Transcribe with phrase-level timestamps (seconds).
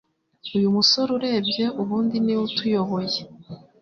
[0.57, 3.19] uyu musore urebye ubundi niwe utuyoboye